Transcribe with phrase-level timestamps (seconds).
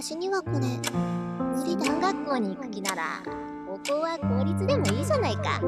[0.00, 0.62] 私にはこれ無
[1.66, 1.92] 理だ。
[2.00, 3.20] 学校に行く気なら
[3.66, 5.60] ここは公立でもいいじゃないか。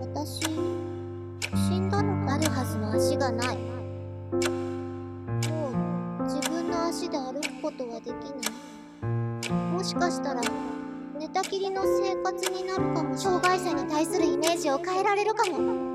[0.00, 3.56] 私死んだのあるはずの足がない。
[3.56, 3.70] も
[6.20, 8.50] う自分の足で歩くことはできな
[9.48, 9.52] い。
[9.72, 10.42] もしかしたら
[11.16, 15.94] 寝たきりの生活になるかも障害者に対するイメージを変えられるかも。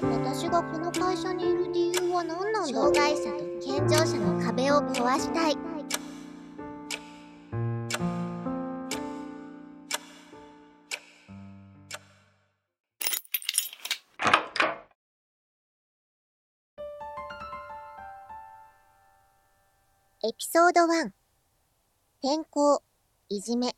[0.00, 5.63] 私がこの会社にいる理由は何なんだ障害者と健常者の壁を壊したい
[20.26, 21.10] エピソード1
[22.22, 22.82] 転校、
[23.28, 23.76] いじめ、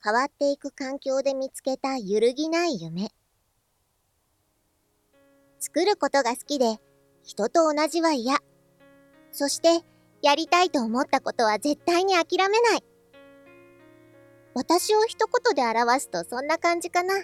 [0.00, 3.10] 変わっていく環境で見つけた揺るぎない夢。
[5.58, 6.78] 作ることが好きで、
[7.24, 8.36] 人と同じは嫌。
[9.32, 9.84] そして、
[10.22, 12.84] やりたいと思ったことは絶対に諦めない。
[14.54, 17.14] 私を一言で表すとそんな感じかな。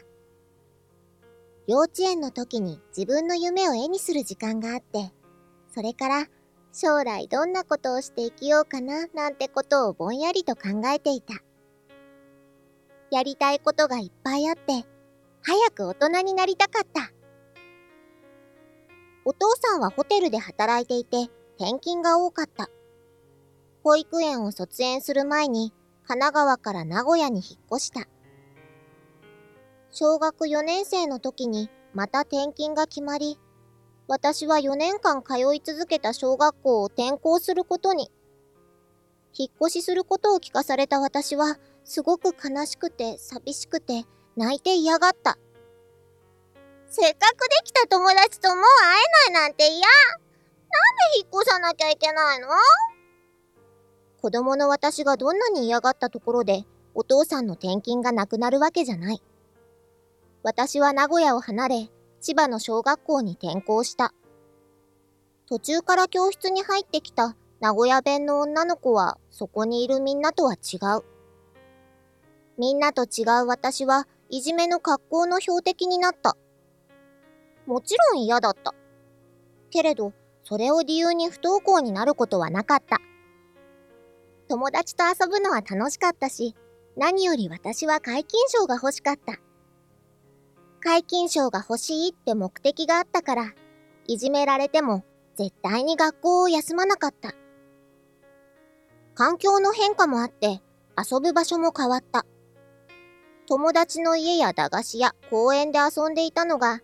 [1.69, 5.13] 幼稚園の時に自分の夢を絵にする時間があって、
[5.73, 6.27] それから
[6.73, 11.35] 将来どんなことをして生きようかななんてことをぼんやりと考えていた。
[13.11, 14.87] やりたいことがいっぱいあって、
[15.43, 17.11] 早く大人になりたかった。
[19.25, 22.71] お父さんはホテルで働いていて、転勤が多かった。
[23.83, 25.73] 保育園を卒園する前に、
[26.07, 28.07] 神奈川から名古屋に引っ越した。
[29.91, 33.39] 小学4年生の時にまた転勤が決まり、
[34.11, 38.11] 私は4年間通い続けた小学校を転校することに。
[39.33, 44.03] 引っ越しすることを聞かされた私は、すごく悲しくて寂しくて
[44.37, 45.39] 泣いて嫌がった。
[46.89, 48.99] せっかくできた友達ともう会
[49.31, 49.87] えないなんて嫌なんで
[51.19, 52.49] 引っ越さなきゃいけないの？
[54.21, 56.65] 子供の私がどんなに嫌がったところで、
[56.97, 59.23] お父さんの転勤がなくなるわけじゃない。
[60.43, 64.13] 私は名古屋を離れ、千葉の小学校に転校した。
[65.49, 71.05] 途中から教室に入ってきた名古屋弁の女の子はそこにいるみんなとは違う。
[72.57, 76.37] みんなと違う私はいじめの格好の標的になった。
[77.67, 78.75] もちろん嫌だった。
[79.71, 80.13] けれど、
[80.45, 82.99] それを理由に不登校になることはなかった。
[84.49, 86.55] 友達と遊ぶのは楽しかったし、
[86.97, 89.39] 何より私は皆勤賞が欲しかった。
[90.81, 93.53] 皆勤賞が欲しいって目的があったから、
[94.07, 95.05] いじめられても
[95.37, 97.35] 絶対に学校を休まなかった。
[99.15, 100.63] 環境の変化もあって
[100.97, 102.25] 遊ぶ場所も変わった。
[103.47, 106.81] 友達の家や駄菓子屋、公園で遊んでいたのが、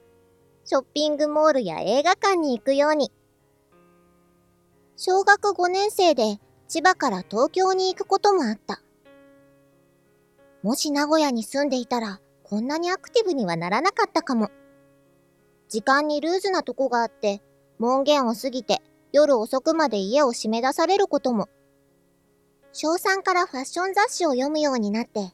[0.64, 3.12] ショッピングモールや映画館に行くように。
[4.96, 8.82] 小学5年生で千葉から東京に行くこともあった。
[10.62, 14.50] もし名古屋に住んでいたら、こんなにアクティブにはならなかったかも。
[15.68, 17.42] 時間にルーズなとこがあって、
[17.80, 18.78] 門限を過ぎて
[19.12, 21.48] 夜遅くまで家を閉め出されることも。
[22.72, 25.32] 小3からファッション雑誌を読むようになって、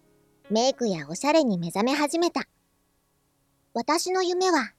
[0.48, 2.48] メイクやおしゃれに目覚め始めた。
[3.74, 4.72] 私の夢は、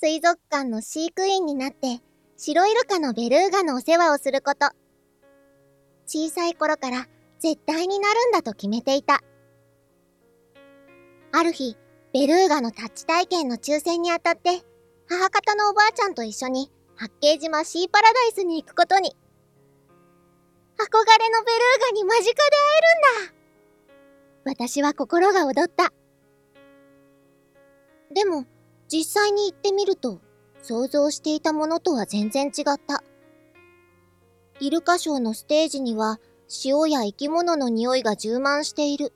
[0.00, 2.00] 水族館の飼育員になって、
[2.38, 4.70] 白イルカのベルーガのお世話をすること。
[6.06, 7.06] 小さい頃から
[7.38, 9.20] 絶対になるんだと決めていた。
[11.36, 11.76] ある日、
[12.12, 14.62] ベルーガのタッチ体験の抽選にあたって、
[15.08, 19.16] 母方のおばあちゃんと一緒に八景島シーパラダイスに行くことに。
[20.78, 22.38] 憧れのベルーガに間近で会
[23.18, 25.92] えるんだ私は心が躍った。
[28.14, 28.46] でも、
[28.86, 30.20] 実際に行ってみると、
[30.62, 33.02] 想像していたものとは全然違った。
[34.60, 36.20] イルカショーのステージには、
[36.64, 39.12] 塩や生き物の匂いが充満している。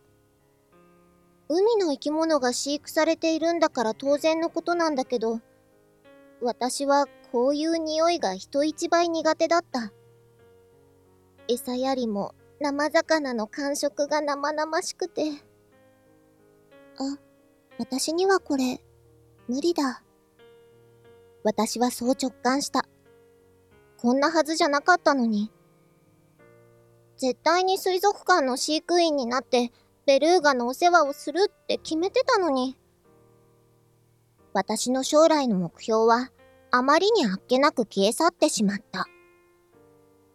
[1.51, 5.41] 海の生き物が飼育されているんだから当然のことなんだけど、
[6.43, 9.93] 私はこういう匂いが人一倍苦手だった。
[11.49, 15.23] 餌やりも生魚の感触が生々しくて。
[16.99, 17.19] あ、
[17.79, 18.81] 私にはこれ、
[19.49, 20.03] 無理だ。
[21.45, 22.87] 私はそう直感した。
[23.97, 25.51] こんなはずじゃなかったのに。
[27.17, 29.73] 絶対に水族館の飼育員になって
[30.09, 32.79] ベルーガのお世話をするって決めてたのに。
[34.55, 36.31] 私の将来の目標は
[36.71, 39.05] あまりにあっけなく消え去ってしまった。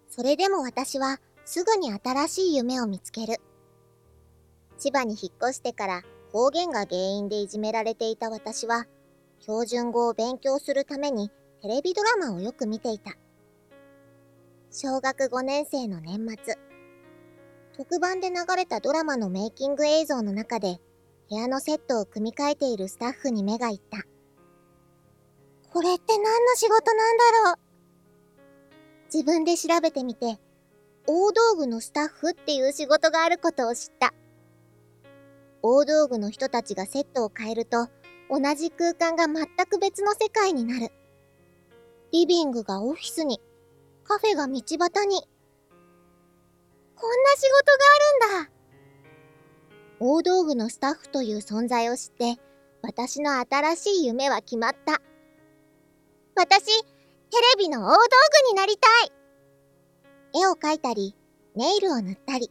[0.09, 3.41] それでも私はすぐに新しい夢を見つける。
[4.77, 8.85] 千葉に引っ越してから方言が原因でいじめられていた私は、
[9.39, 11.31] 標準語を勉強するために
[11.63, 13.15] テレビドラマをよく見ていた。
[14.69, 16.72] 小学5年生の年末、
[17.75, 20.77] 特番で流れたドラマのメイキング映像の中で
[21.29, 24.03] 部屋のセットを組み替えているスタッフに目がいった。
[25.71, 27.55] これって何の仕事なんだろう？
[29.11, 30.37] 自分で調べてみて、
[31.07, 34.13] 大道具のスタッフっていう仕事があることを知った。
[35.63, 37.87] 大道具の人たちがセットを変えると、
[38.29, 40.91] 同じ空間が全く別の世界になる。
[42.11, 43.41] リビングがオフィスに、
[44.03, 45.27] カフェが道端に。
[47.03, 48.51] こんな仕事があるんだ。
[49.99, 52.37] 大道具のスタッフという存在を知って、
[52.81, 55.01] 私の新しい夢は決まった。
[56.33, 56.83] 私、テ
[57.57, 57.97] レビの大道
[58.47, 61.13] 具になりたい絵を描いたり、
[61.57, 62.49] ネイルを塗ったり、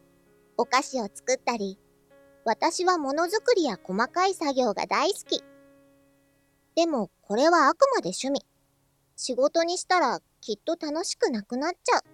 [0.59, 1.79] お菓子を作ったり、
[2.45, 5.43] 私はものづくりや細かい作業が大好き。
[6.77, 8.45] でも、これはあくまで趣味。
[9.17, 12.12] 仕事にしたらきっと楽しくなくなっちゃう。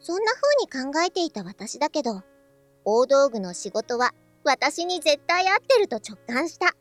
[0.00, 2.22] そんな風に考えていた私だけど、
[2.84, 4.12] 大道具の仕事は
[4.44, 6.74] 私に絶対合ってると直感した。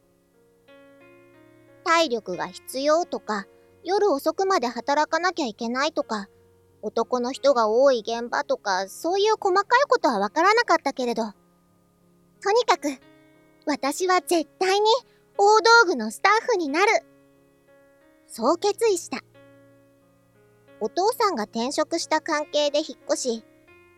[1.84, 3.46] 体力が必要とか、
[3.84, 6.28] 夜遅くまで働かなきゃいけないとか、
[6.82, 11.24] 男の人が多い現場とか、そういう細かいことはわからなかったけれど、
[12.44, 12.90] とにかく、
[13.66, 14.86] 私は絶対に
[15.38, 16.92] 大道具のスタッフになる。
[18.28, 19.20] そう決意した。
[20.86, 23.44] お父さんが転職した関係で引っ越し、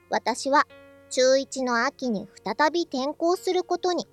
[0.10, 0.66] 私は
[1.10, 4.07] 中1の秋に再び転校することに。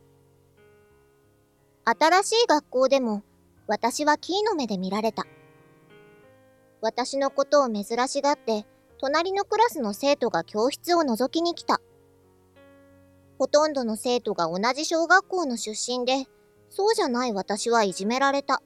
[1.85, 3.23] 新しい学校でも
[3.69, 5.25] 私はキーの目で見られた。
[6.81, 8.67] 私のことを珍しがって、
[8.99, 11.81] 隣のクラスの生徒が教室を覗きに来た。
[13.38, 16.26] ほとんどの生徒が同じ小学校の出身で、
[16.71, 18.62] そうじゃない私はいじめられた。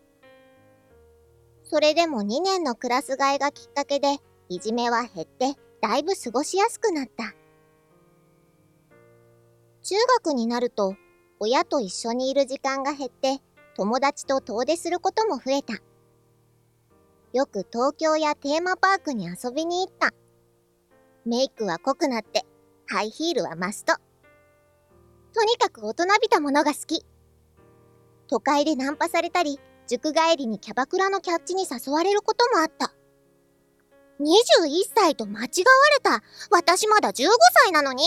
[1.70, 4.16] それでも2年のクラス替えがきっかけで、
[4.48, 7.34] いじめは減って、だいぶ過ごしやすくなった。
[9.82, 9.94] 中
[10.24, 10.96] 学になると、
[11.38, 13.40] 親と一緒にいる時間が減って、
[13.76, 15.74] 友達と遠出することも増えた。
[17.34, 20.14] よく東京やテーマパークに遊びに行った。
[21.26, 22.46] メイクは濃くなって、
[22.86, 23.94] ハイヒールはマスト。
[25.34, 27.04] とにかく大人びたものが好き。
[28.26, 32.92] 都会でナンパされたり、塾帰りにキャバクラのキャッチに誘われることもあった。
[34.20, 36.22] 21歳と間違われた。
[36.50, 37.28] 私まだ15
[37.64, 38.04] 歳なのに。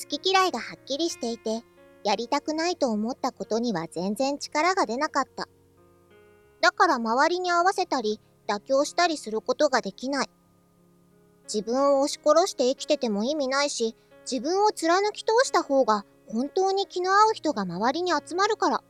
[0.00, 1.62] 好き嫌いがはっきりしていて、
[2.04, 5.46] やりたくないと思ったことには全然力が出なかった。
[6.60, 10.30] だから周りに合わせたり、妥協したりすることができない。
[11.44, 13.94] 自分を押し殺して生きてても意味ないし、
[14.30, 18.82] 自分を貫き通した方が本当に気の合う人が周りに集まるから。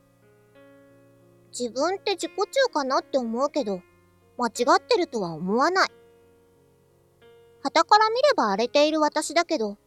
[1.51, 3.81] 自分って自己中かなって思うけど、
[4.37, 5.89] 間違ってるとは思わない。
[7.61, 9.77] 旗から見れば荒れている私だけど、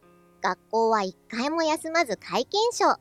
[0.41, 2.95] 学校は一回も休まず皆勤賞。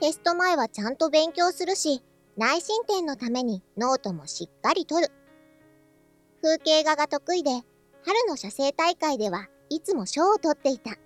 [0.00, 2.02] テスト前はちゃんと勉強するし、
[2.36, 5.12] 内申点のためにノートもしっかり取る。
[6.42, 7.50] 風景画が得意で、
[8.04, 10.96] 春の写生大会ではいつも賞を取っていた。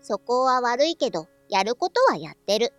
[0.00, 2.72] そこは悪いけど、やることはやってる。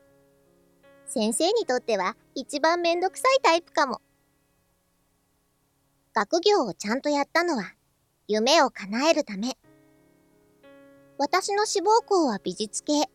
[1.10, 4.00] 先生にとっては一番めんどくさいタイプかも。
[6.14, 7.74] 学業をちゃんとやったのは、
[8.28, 9.58] 夢を叶えるため。
[11.18, 13.10] 私の志望校は美術系。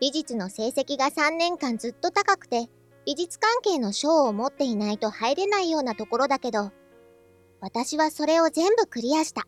[0.00, 2.68] 美術の成績が3年間ずっと高くて、
[3.04, 6.70] 美術関係の賞を持っていないと入れないようなところだけど、
[7.60, 9.42] 私はそれを全部クリアした。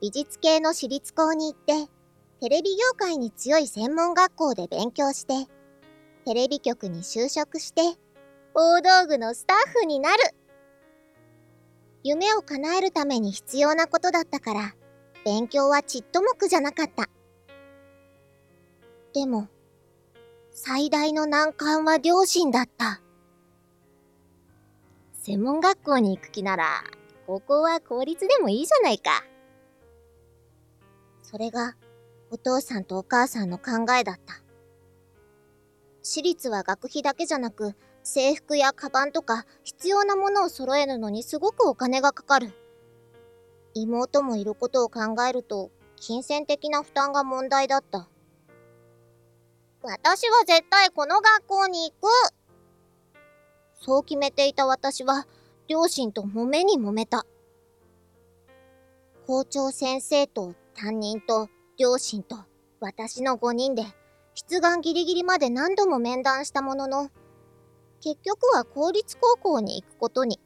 [0.00, 1.88] 美術系の私立校に行って、
[2.40, 5.48] テレビ業界に強い専門学校で勉強して、
[6.24, 7.82] テレビ局に就職して、
[8.54, 10.16] 大道具のスタッフになる。
[12.02, 14.74] 夢を叶えるために必要なことだったから、
[15.24, 17.08] 勉強はちっとも苦じゃなかった。
[19.12, 19.48] でも、
[20.50, 23.02] 最大の難関は両親だった。
[25.12, 26.84] 専門学校に行く気なら、
[27.26, 29.24] 高校は公立でもいいじゃないか。
[31.22, 31.74] それが、
[32.30, 34.43] お父さんとお母さんの考えだった。
[36.04, 42.52] 私立は学費だけじゃなく、制服やカバンとか必要なものを揃えるのにすごくお金がかかる。
[43.72, 48.06] 妹もいることを考えると、金銭的な負担が問題だった。
[49.82, 52.10] 私は絶対この学校に行く
[53.80, 55.26] そう決めていた私は、
[55.68, 57.24] 両親と揉めに揉めた。
[59.26, 62.36] 校長先生と担任と両親と
[62.80, 63.84] 私の5人で、
[64.34, 67.10] 出願ギリギリまで何度も面談したものの、
[68.00, 70.40] 結局は公立高校に行くことに。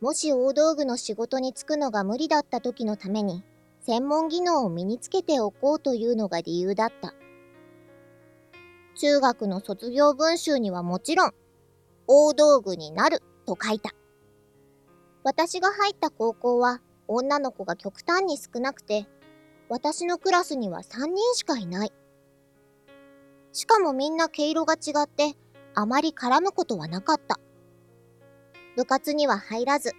[0.00, 3.44] もし大道具の仕事に就くのが無理だった時のために、
[3.86, 7.14] 専門技能を身につけておこうというのが理由だった。
[8.94, 11.34] 中学の卒業文集にはもちろん、
[12.06, 13.90] 大道具になると書いた。
[15.24, 19.06] 私が入った高校は女の子が極端に少なくて、
[19.68, 21.92] 私のクラスには3人しかいない。
[23.52, 25.34] しかもみんな毛色が違って、
[25.74, 27.38] あまり絡むことはなかった。
[28.76, 29.92] 部活には入らず、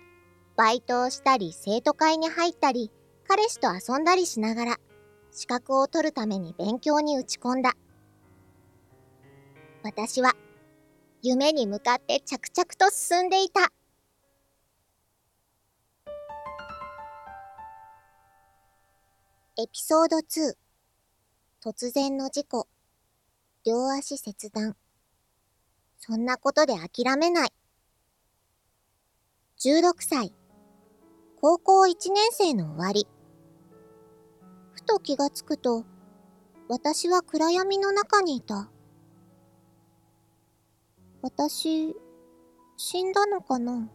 [0.56, 2.92] バイトをしたり生徒会に入ったり、
[3.28, 4.78] 彼氏と遊んだりしながら、
[5.32, 7.74] 資格を取るために勉強に打ち込んだ。
[9.84, 10.34] 私は、
[11.22, 13.72] 夢に向かって着々と進んでいた。
[19.58, 20.54] エピソード2
[21.64, 22.68] 突然の事故
[23.64, 24.76] 両足切断。
[26.00, 27.50] そんなことで諦めない。
[29.60, 30.34] 16歳。
[31.40, 33.08] 高校1年生の終わり。
[34.74, 35.86] ふと気がつくと
[36.70, 38.72] 私は暗闇の中にいた。
[41.22, 41.96] 私
[42.78, 43.92] 死んだのかな。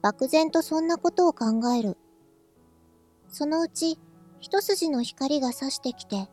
[0.00, 1.96] 漠然とそんなことを考える。
[3.28, 3.98] そのうち
[4.38, 6.28] 一筋の光が差してきて、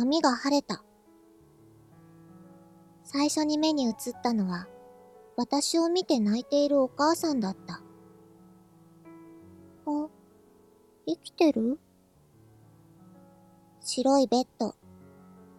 [0.00, 0.82] 闇が晴れた。
[3.04, 4.66] 最初に目に映ったのは、
[5.36, 7.82] 私を見て泣いているお母さんだった。
[9.84, 10.08] あ、
[11.06, 11.78] 生きてる？
[13.80, 14.74] 白いベッド、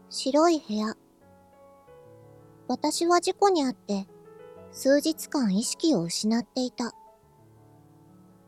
[0.10, 0.96] 白い部屋。
[2.68, 4.08] 私は事故にあって、
[4.72, 6.96] 数日間意識を失っていた。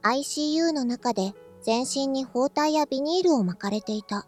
[0.01, 4.25] ICU の中で全身に包帯やビニールを巻かれていた。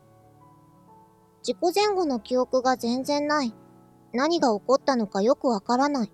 [1.46, 3.54] 事故前後の記憶が全然ない。
[4.14, 6.12] 何が起こったのかよくわからない。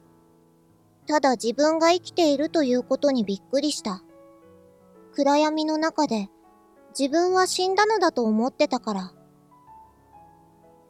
[1.07, 4.03] ただ自分が生きているということにびっくりした。
[5.13, 6.27] 暗闇の中で
[6.99, 9.13] 自分は死んだのだと思ってたから。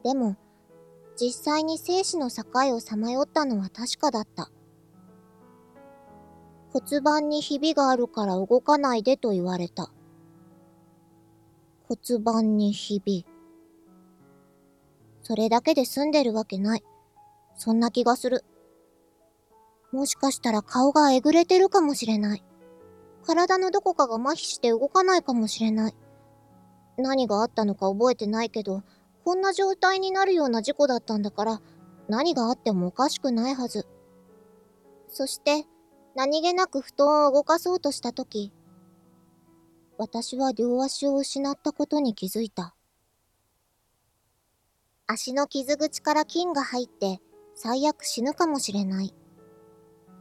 [0.04, 0.36] でも、
[1.16, 2.44] 実際に生死の境
[2.76, 4.50] をさまよったのは確かだった。
[6.74, 9.92] 骨盤にひびがあるから動かないでと言われた。
[11.84, 13.28] 骨盤にひび。
[15.32, 16.84] それだけで済んでるわけない。
[17.56, 18.44] そんな気がする。
[19.94, 22.44] もしかしたら顔がえぐれてるかもしれない。
[23.26, 25.96] 体のどこかが麻痺して動かないかもしれない。
[26.98, 28.84] 何があったのか覚えてないけど、
[29.24, 31.62] こんな状態になるような事故だったんだから、
[32.10, 33.88] 何があってもおかしくないはず。
[35.08, 35.66] そして、
[36.14, 38.52] 何気なく布団を動かそうとしたとき、
[39.98, 42.76] 私は両足を失ったことに気づいた。
[45.08, 47.22] 足の傷口から菌が入って
[47.56, 49.14] 最悪死ぬかもしれない。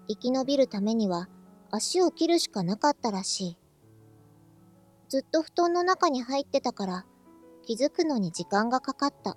[0.08, 1.28] 生き延びるためには
[1.70, 3.58] 足を切るしかなかったらしい。
[5.08, 7.06] ずっと布団の中に入ってたから
[7.64, 9.36] 気づくのに時間がかかった。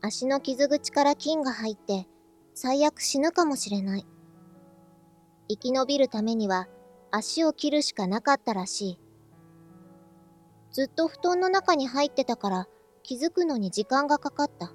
[0.00, 2.08] 足の傷口から菌が入って
[2.54, 4.06] 最悪死ぬかもしれない。
[5.48, 6.68] 生き延びるためには
[7.10, 9.00] 足を切るしかなかったらしい。
[10.72, 12.68] ずっと布団の中に入ってたから
[13.04, 14.72] 気づくのに時間がかかった。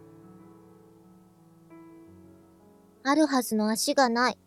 [3.04, 4.38] あるはずの足がない。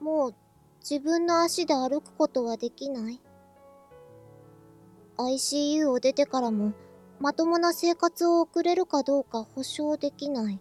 [0.00, 0.34] もう
[0.80, 3.20] 自分の足で歩くことはできない。
[5.18, 6.72] ICU を出てからも
[7.20, 10.60] まともな生活を送れるかどうか保証できない。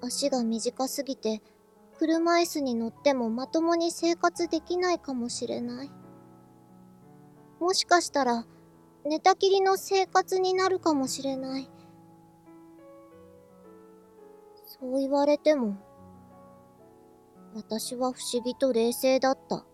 [0.00, 1.42] 足が短すぎて
[1.98, 5.90] 車椅子に乗ってもまともに生活できないかもしれない。
[7.60, 8.46] もしかしたら、
[9.06, 11.70] 寝たきりの生活になるかもしれない。
[14.66, 15.76] そう言われても、
[17.54, 19.64] 私は不思議と冷静だった。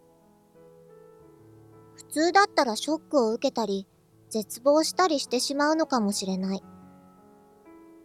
[1.95, 3.87] 普通だったらショックを受けたり、
[4.29, 6.63] 絶望したりしてしまうのかもしれない。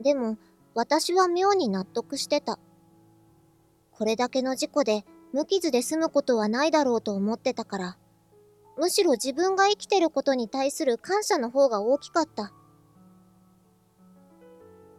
[0.02, 0.38] でも、
[0.74, 2.60] 私は妙に納得してた。
[3.92, 7.98] これだけの事故で無傷で済むことはないだろうと思ってたから、
[8.78, 12.52] むしろ自分が生きてることに対する感謝の方が大きかった。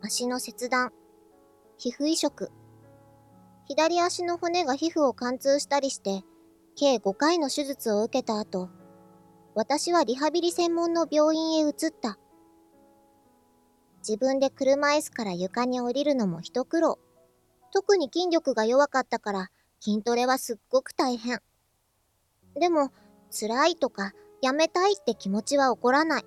[0.02, 0.92] 足の切断、
[1.76, 2.50] 皮膚移植、
[3.66, 6.23] 左足の骨が皮膚を貫通したりして、
[6.76, 8.71] 計5回の手術を受けた後、
[9.54, 12.18] 私はリハビリ専門の病院へ移った。
[14.06, 16.99] 自分で車椅子から床に降りるのも一苦労。
[17.73, 21.40] 特に筋力が弱かったから筋トレはすっごく大変。
[22.54, 22.90] でも、
[23.30, 26.25] 辛いとかやめたいって気持ちは起こらない。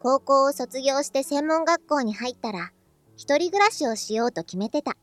[0.00, 2.70] 高校を卒業して専門学校に入ったら、
[3.16, 4.96] 一人暮らしをしようと決めてた。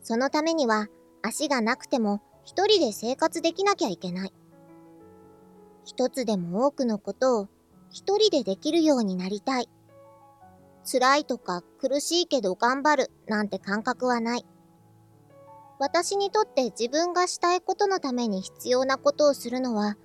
[0.00, 0.86] そのためには
[1.22, 4.32] 足がなくても一人で生活できなきゃいけない。
[5.84, 7.48] 一つでも多くのことを
[7.90, 9.68] 一人でできるようになりたい。
[10.88, 14.46] 辛いとか苦しいけど頑張るなんて感覚はない。
[15.78, 19.96] 私にとって自分がしたいことのために必要なことをするのは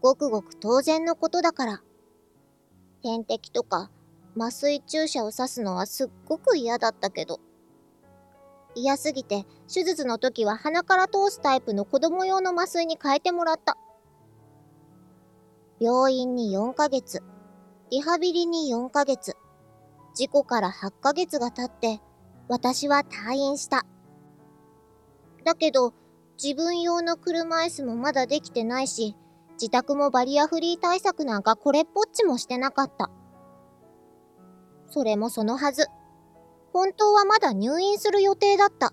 [0.00, 1.82] ごくごく当然のことだから。
[3.02, 3.90] 点滴とか
[4.36, 7.40] 麻酔注射を刺すのはすっごく嫌だったけど。
[8.74, 13.76] 嫌すぎて手術の時は鼻から通すタイプの子供用の麻酔に変えてもらった。
[15.80, 17.22] 病院に4ヶ月、
[17.90, 19.36] リハビリに4ヶ月、
[20.14, 22.00] 事故から8ヶ月が経って、
[22.48, 23.86] 私は退院した。
[25.44, 25.92] だけど、
[26.42, 29.16] 自分用の車椅子もまだできてないし、
[29.60, 33.10] 自宅もバリアフリー対策なんかこれっぽっちもしてなかった。
[34.88, 35.86] それもそのはず。
[36.72, 38.92] 本当はまだ入院する予定だった。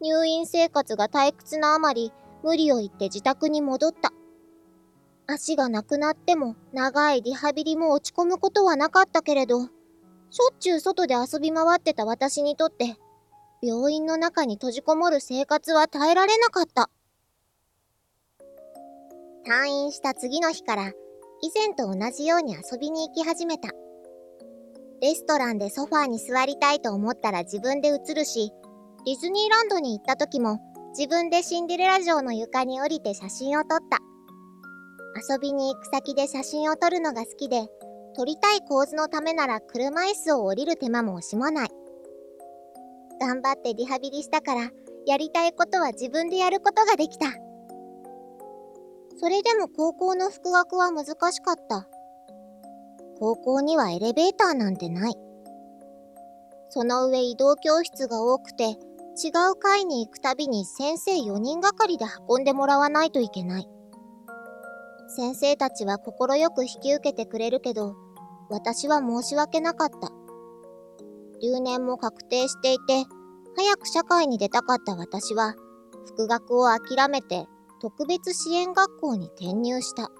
[0.00, 4.12] 入院生活が退屈なあまり、無理を言って自宅に戻った。
[5.26, 9.68] 足がなくなっても長いリハビリも落ち込むことはなかったけれど、しょ
[10.52, 12.96] っちゅう外で遊び回ってた私にとって、
[13.64, 16.90] 病院の中に閉じこもる生活は耐えられなかった。
[19.46, 20.92] 退院した次の日から、
[21.40, 23.70] 以前と同じように遊びに行き始めた。
[25.00, 28.52] レストランでソファーに座りたいと思ったら自分で映るし、
[29.06, 30.60] ディズニーランドに行った時も
[30.96, 33.98] 自分でシンデレラ城の床に降りて写真を撮った。
[35.30, 37.66] 遊びに行く先で写真を撮るのが好きで、
[38.16, 41.83] 撮りたい構図のためなら車椅子を降りる手間も惜しまない。
[43.20, 44.70] 頑張ってリハビリしたから、
[45.06, 47.26] やりたいことは自分でやることができた。
[49.18, 51.86] それでも高校の復学は難しかった。
[53.18, 55.14] 高校にはエレベーターなんてない。
[56.68, 58.70] その上移動教室が多くて、
[59.22, 63.68] 違う階に行くたびに先生4人がかりで運んでもらわないといけない。
[65.16, 67.94] 先生たちは快く引き受けてくれるけど、
[68.50, 70.10] 私は申し訳なかった。
[71.44, 73.04] 留年も確定していて、
[73.54, 75.54] 早く社会に出たかった私は、
[76.06, 77.46] 復学を諦めて
[77.82, 80.10] 特別支援学校に転入した。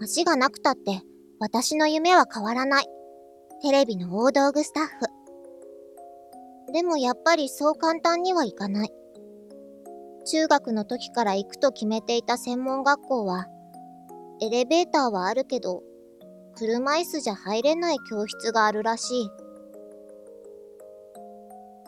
[0.00, 1.02] 足がなくたって、
[1.38, 2.86] 私の夢は変わらない。
[3.62, 6.72] テレビの大道具スタッフ。
[6.72, 8.88] でもやっぱりそう簡単にはいかない。
[10.26, 13.46] 中学の時から行くと決めていた専門学校は、
[14.40, 15.82] エレベーターはあるけど、
[16.56, 19.43] 車椅子じゃ入れない教室があるらしい。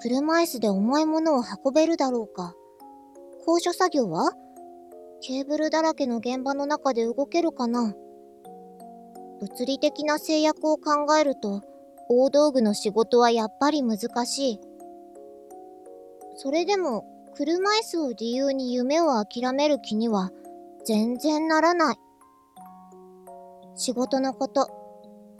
[0.00, 2.54] 車椅子で重いものを運べるだろうか。
[3.44, 4.32] 高所作業は？
[5.22, 7.94] ケーブルだらけの現場の中で動けるかな？
[9.40, 11.62] 物理的な制約を考えると、
[12.08, 14.60] 大道具の仕事はやっぱり難しい。
[16.36, 17.04] それでも
[17.34, 20.30] 車椅子を理由に夢を諦める気には
[20.84, 21.96] 全然ならない。
[23.74, 24.68] 仕事のこと、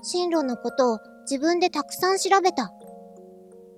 [0.03, 2.73] 進路のことを自分でたくさん調べた。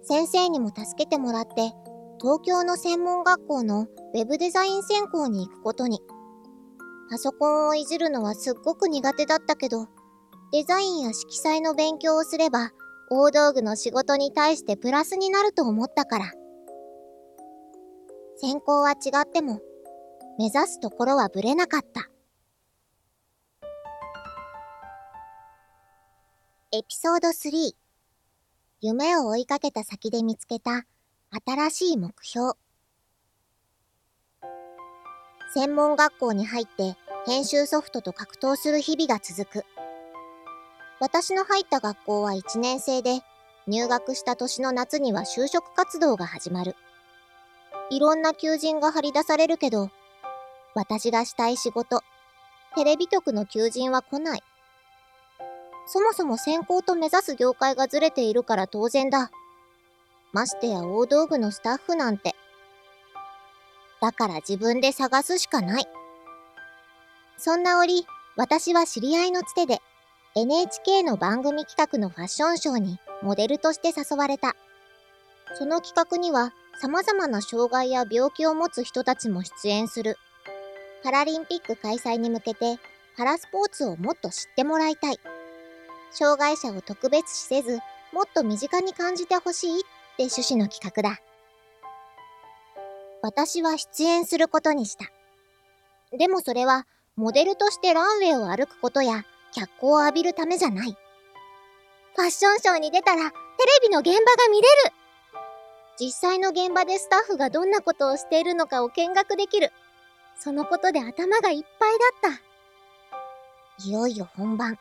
[0.03, 1.73] 先生にも助けてもらって、
[2.21, 6.01] 東京の専門学校のウェブデザイン専攻に行くことに。
[7.11, 9.87] パソコンをいじるのはすっごく苦手だったけど、
[10.53, 12.71] デザインや色彩の勉強をすれば、
[13.11, 16.33] 大道具の仕事に対してプラスになると思ったから。
[18.37, 19.61] 専攻は違っても、
[20.39, 22.09] 目指すところはぶれなかった。
[26.71, 27.73] エピソード3
[28.81, 30.85] 夢を追いかけた先で見つけた
[31.45, 32.53] 新しい目標。
[35.53, 39.65] 専門学校に入って編集ソフトと格闘する日々が続く。
[41.01, 43.23] 私の入った学校は1年生で
[43.67, 46.77] 入学した年の夏には就職活動が始まる。
[47.91, 49.91] いろんな求人が張り出されるけど、
[50.77, 52.03] 私がしたい仕事、
[52.77, 54.43] テレビ局の求人は来ない。
[55.91, 59.31] そもそも専攻と目指す業界がずれているから当然だ。
[60.33, 62.35] ましてや大道具のスタッフなんて。
[64.01, 65.87] だから自分で探すしかない。
[67.39, 69.81] そんな折、私は知り合いのつてで
[70.37, 74.55] NHK の番組企画のファッションショーにモデルとして誘われた。
[75.55, 80.17] その企画には様々な障害や病気を持つ人たちも出演する。
[81.03, 82.79] パラリンピック開催に向けて、
[83.17, 85.19] パラスポーツをもっと知ってもらいたい。
[86.11, 87.81] 障害者を特別視せず、
[88.13, 89.83] もっと身近に感じてほしいっ
[90.17, 91.21] て趣旨の企画だ。
[93.23, 95.07] 私は出演することにした。
[96.17, 100.97] でもそれは、モデルとしてランウェイを歩くことや、脚光を浴びるためじゃない。
[102.17, 103.37] ファッションショーに出たら、テ
[103.83, 104.19] レビの現場が
[104.51, 104.93] 見れる
[106.01, 109.73] 実際の現場でスタッフがどんなことをしているのかを見学できる。
[110.39, 112.41] そのことで頭がいっぱいだっ
[113.81, 113.85] た。
[113.85, 114.79] いよいよ本番。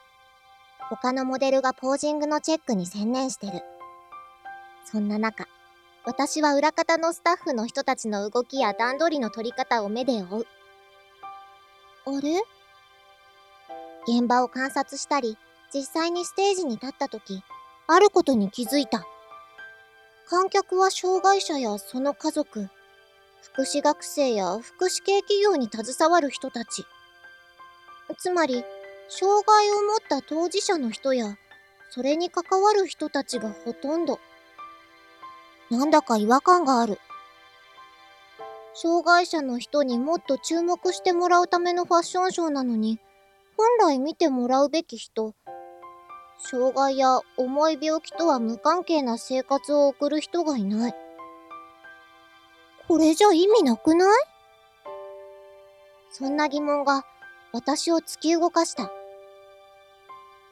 [0.89, 3.61] 他のモデルがポージングのチェックに専念してる。
[4.85, 5.47] そんな中、
[6.05, 10.47] 私は裏方のスタッフの人たちの動きや段取りの取り方を目で追う。
[12.05, 12.41] あれ
[14.07, 15.37] 現場を観察したり、
[15.73, 17.43] 実際にステージに立った時、
[17.87, 19.05] あることに気づいた。
[20.29, 22.69] 観客は障害者やその家族、
[23.41, 26.85] 福祉学生や福祉系企業に携わる人たち。
[28.17, 28.63] つまり、
[29.09, 31.37] 障害を持った当事者の人や、
[31.89, 34.19] それに関わる人たちがほとんど。
[35.69, 36.99] なんだか違和感がある。
[38.73, 42.99] 障害者の人にもっと注目してもらうためのファッションショーなのに、
[43.57, 45.33] 本来見てもらうべき人、
[46.37, 50.93] 障害や重い病気とは無関係な生活を送る人がいない。
[52.87, 54.09] これじゃ意味なくない？
[56.11, 57.03] そんな疑問が
[57.53, 58.91] 私を突き動かした。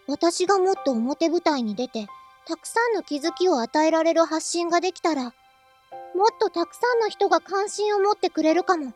[0.08, 2.08] 私がもっと表舞台に出て、
[2.48, 5.32] たくさんの気づきを与えられる発信ができたら、もっ
[6.40, 8.94] とたくさんの人が関心を持ってくれるかも。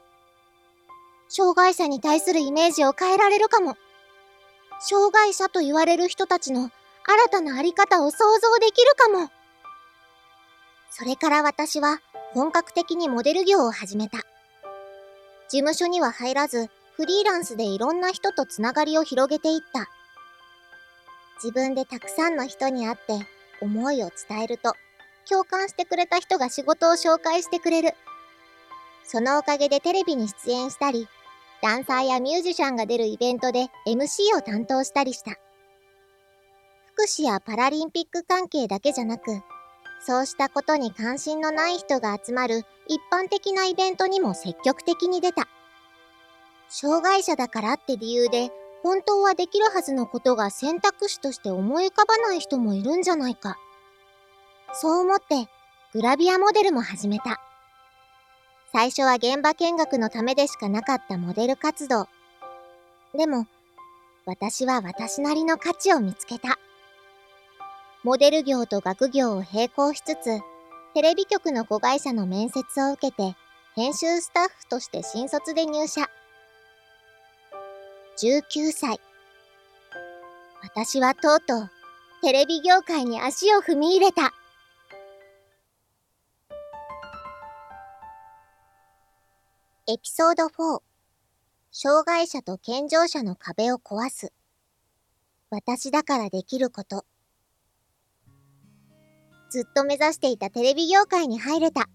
[1.28, 3.76] 障害者に対するイメージを変えられるかも。
[4.80, 6.72] 障害者と言われる人たちの
[7.06, 9.30] 新たなあり方を想像できるかも。
[10.91, 12.02] それから私は
[12.34, 14.19] 本格的にモデル業を始めた。
[15.50, 19.89] 事務所には入らず、フリーランスでいろんな人とつながりを広げていった。
[21.41, 23.25] 自分でたくさんの人に会って
[23.62, 24.73] 思いを伝えると、
[25.30, 27.93] 共感してくれた人が仕事を紹介してくれる。
[29.04, 31.08] そのおかげでテレビに出演したり、
[31.62, 35.32] ダンサーやミュージシャンが出るイベントで MC を担当したりした。
[36.93, 39.41] 福祉やパラリンピック関係だけじゃなく、
[40.02, 45.47] そうしたことに関心のない人が集まる一般的なイベントにも積極的に出た。
[46.69, 48.52] 障害者だからって理由で
[48.84, 53.58] 本当はできるはずのことが選択肢として思い浮かばない人もいるんじゃないか。
[54.74, 55.50] そう思って
[55.94, 57.42] グラビアモデルも始めた。
[58.72, 62.08] 最初は現場見学のためでしかなかったモデル活動。
[63.18, 63.48] でも、
[64.26, 66.60] 私は私なりの価値を見つけた。
[68.04, 70.39] モデル業と学業を並行しつつ、
[70.94, 73.36] テレビ局の子会社の面接を受けて、
[73.76, 76.08] 編集スタッフとして新卒で入社。
[78.21, 78.99] 19歳。
[80.62, 81.69] 私はとうとう、
[82.21, 84.34] テレビ業界に足を踏み入れた。
[89.88, 90.82] エピソード4
[91.71, 94.32] 障害者と健常者の壁を壊す
[95.49, 97.05] 私だからできること
[99.49, 101.89] ずっと目指していたテレビ業界に入れた。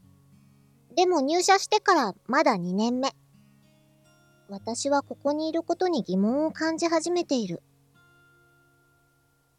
[0.97, 3.13] でも入社してからまだ2年目。
[4.49, 7.63] 私はここにいることに疑問を感じ始めている。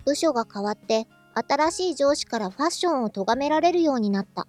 [0.05, 4.47] 部署が変わって新しい上司からファッションを咎められるようになった。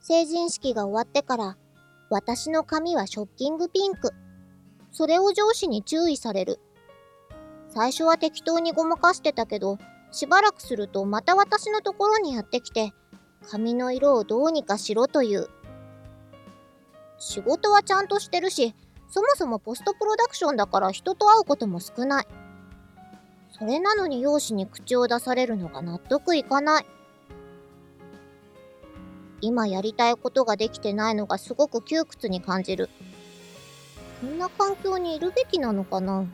[0.00, 1.56] 成人式が終わってから
[2.10, 4.10] 私の髪はショッキングピンク。
[4.90, 6.60] それを上司に注意される。
[7.70, 9.78] 最初は適当にごまかしてたけど、
[10.10, 12.92] しばらくするとまた私のところにやってきて、
[13.48, 15.48] 髪の色をどうにかしろという。
[17.24, 18.74] 仕事はちゃんとしてるし、
[19.08, 22.26] そもそもポストプロダクションだから人と会うことも少ない。
[23.56, 26.86] それなのに容姿に口を出されるのが納得いかない。
[29.40, 32.90] 今やりたいことができてないのがすごく窮屈に感じる。
[34.20, 36.24] こんな環境にいるべきなのかな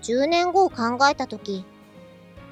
[0.00, 1.66] ?10 年後を考えたとき、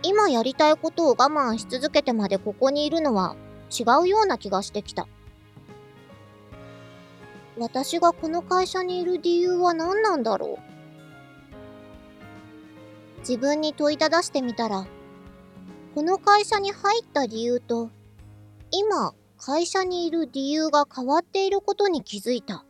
[0.03, 3.35] 今やりたいことを我慢し続けてまでここにいるのは
[3.71, 5.09] 違うような気がしてきた。
[7.57, 10.61] 私がこの会社にいる理由は何なんだろう？
[13.21, 14.87] 自分に問いただしてみたら、
[15.95, 17.91] この会社に入った理由と、
[18.71, 22.65] 今会社にいる理由が変わっていることに気づいた。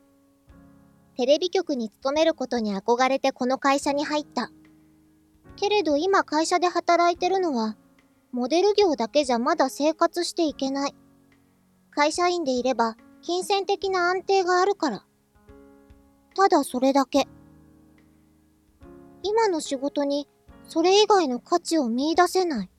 [1.17, 4.51] テレビ局に勤めることに憧れてこの会社に入った。
[5.57, 7.77] けれど今会社で働いてるのは、
[8.33, 10.95] モデル業だけじゃまだ生活していけない。
[11.91, 15.03] 会社員でいれば、金銭的な安定があるから。
[16.37, 17.27] ただそれだけ。
[19.23, 20.29] 今の仕事に、
[20.69, 22.71] それ以外の価値を見出せない。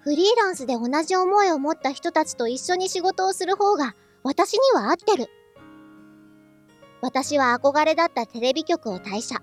[0.00, 5.28] フリーランスで同じ思いを持った人たちと一緒に仕事をする方が、私には合ってる。
[7.02, 9.42] 私は憧れだったテレビ局を退社。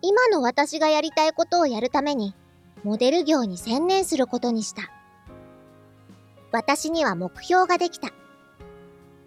[0.00, 2.34] 今の私がやりたいことをやるために、
[2.82, 4.90] モデル業に専念することにした。
[6.52, 8.12] 私には目標ができた。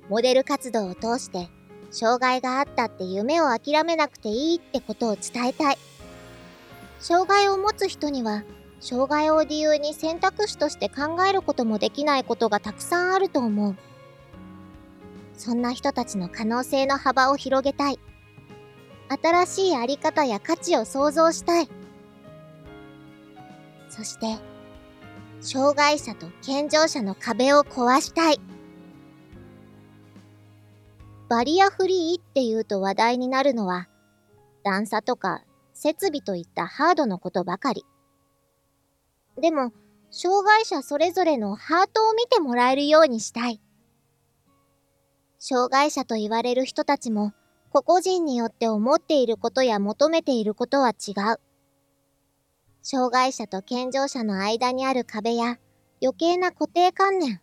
[0.10, 1.50] モデル活動を通して
[1.90, 5.78] 障害があったって夢を諦めなくていいってことを伝えたい。
[7.00, 8.44] 障害を持つ人には
[8.80, 13.76] 障害を理由に選択肢として考えることもできないことがたくさんあると思う。
[15.34, 18.00] そんな人たちの可能性の幅を広げたい。
[19.22, 21.70] 新しいあり方や価値を創造したい。
[23.90, 24.55] そして、
[25.42, 28.40] 障害者と健常者の壁を壊したい。
[31.28, 33.88] バリアフリーって言うと話題になるのは、
[34.64, 35.44] 段差とか
[35.74, 37.86] 設備といったハードのことばかり。
[39.42, 39.72] でも、
[40.12, 43.60] 障害者それぞれのハートを見てもらえるようにしたい。
[45.40, 47.34] 障害者と言われる人たちも、
[47.72, 51.40] 個々人によって思っていることや求めていることは違う。
[52.88, 55.58] 障害者と健常者の間にある壁や
[56.04, 57.42] 余計な固定観念。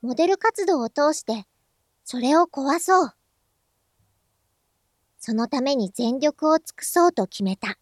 [0.00, 1.44] モデル活動を通して、
[2.04, 3.10] それを壊そう。
[5.18, 7.76] そのために全力を尽くそうと決めた。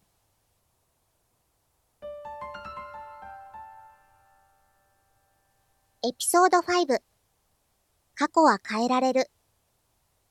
[6.03, 7.01] エピソード5
[8.15, 9.29] 過去は変えられる。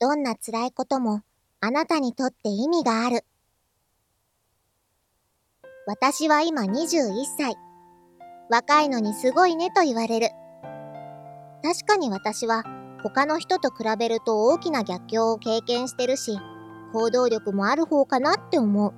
[0.00, 1.22] どんな辛いことも
[1.60, 3.24] あなたにとって意味がある。
[5.90, 7.56] 私は今21歳。
[8.48, 10.28] 若いのにすごいねと言われる。
[11.64, 12.62] 確かに私は
[13.02, 16.38] 他の人と比べると大きな逆境を経験してるし、
[16.92, 18.94] 行動力もある方かなって思う。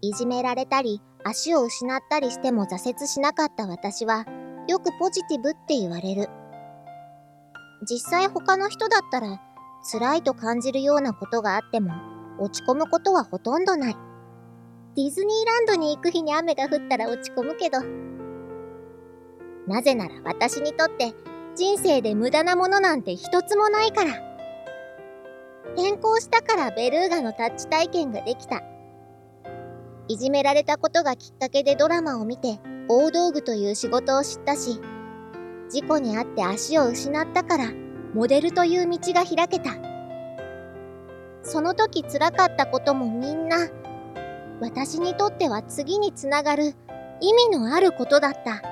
[0.00, 4.24] いじめられたり、足を失ったりしても挫折しなかった私は、
[4.68, 6.30] よくポジティブって言われる。
[7.86, 9.38] 実際他の人だったら
[9.92, 11.92] 辛いと感じるようなことがあっても
[12.38, 14.11] 落ち込むことはほとんどない。
[14.94, 17.78] ディズニーランドに行く日に雨が降ったら落ち込むけど。
[19.66, 21.14] なぜなら私にとって
[21.56, 24.10] 人生で無駄なものなんて一つもないから。
[25.76, 28.62] 転校したからベルーガのタッチ体験ができた。
[30.08, 34.78] いじめられたことがきっかけでドラマを見て大道具という仕事を知ったし、
[35.70, 37.72] 事故に遭って足を失ったから、
[38.12, 39.70] モデルという道が開けた。
[41.42, 43.56] その時辛かったこともみんな、
[44.62, 46.76] 私にとっては次につながる
[47.20, 48.62] 意味のあることだった。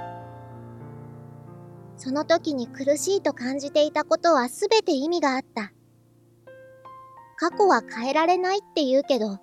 [1.96, 5.72] その時に苦しいと感じていたことは全て意味があった。
[7.36, 9.38] 過去は変えられないって言うけど、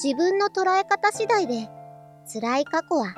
[0.00, 1.68] 自分の捉え方次第で
[2.32, 3.16] 辛い過去は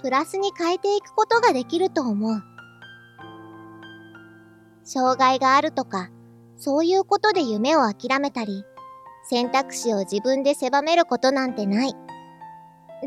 [0.00, 2.40] プラスに変えていくことができると思う。
[4.84, 6.08] 障害があるとか、
[6.56, 8.64] そういうことで夢を諦めたり、
[9.28, 11.94] 選択肢を自分で狭めることなんてない。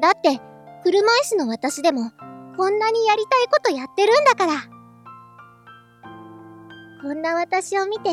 [0.01, 0.39] だって、
[0.83, 2.11] 車椅子の私でも、
[2.57, 4.53] こんなにやりたいことやってるんだから。
[7.01, 8.09] こんな私を見て、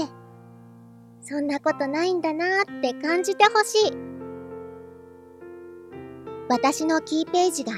[1.23, 3.93] そんなことないんだなーって感じてほしい。
[6.49, 7.73] 私のキーページが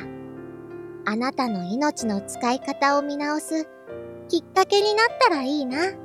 [1.04, 3.68] あなたの命の使い方を見直す
[4.28, 6.01] きっかけになったらいいな。